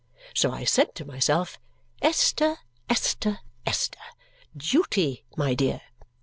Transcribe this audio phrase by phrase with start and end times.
[0.33, 1.59] So I said to myself,
[2.01, 2.55] "Esther,
[2.89, 3.99] Esther, Esther!
[4.57, 5.81] Duty, my dear!"